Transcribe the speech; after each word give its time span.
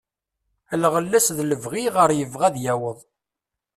Lɣella-s 0.81 1.27
d 1.37 1.39
lebɣi 1.43 1.81
iɣer 1.87 2.09
yebɣa 2.13 2.43
ad 2.49 2.55
yaweḍ. 2.63 2.99